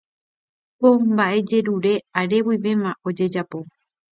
Ko 0.79 0.87
mbaʼejerure 1.11 1.93
are 2.19 2.37
guivéma 2.45 2.91
ojejapo. 3.07 3.57